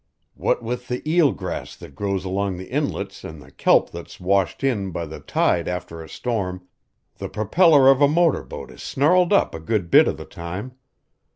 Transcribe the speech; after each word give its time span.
"What 0.33 0.63
with 0.63 0.87
the 0.87 1.07
eel 1.07 1.31
grass 1.31 1.75
that 1.75 1.93
grows 1.93 2.25
along 2.25 2.57
the 2.57 2.71
inlets 2.71 3.23
an' 3.23 3.37
the 3.37 3.51
kelp 3.51 3.91
that's 3.91 4.19
washed 4.19 4.63
in 4.63 4.89
by 4.89 5.05
the 5.05 5.19
tide 5.19 5.67
after 5.67 6.01
a 6.03 6.09
storm, 6.09 6.65
the 7.19 7.29
propeller 7.29 7.87
of 7.87 8.01
a 8.01 8.07
motor 8.07 8.41
boat 8.41 8.71
is 8.71 8.81
snarled 8.81 9.31
up 9.31 9.53
a 9.53 9.59
good 9.59 9.91
bit 9.91 10.07
of 10.07 10.17
the 10.17 10.25
time. 10.25 10.73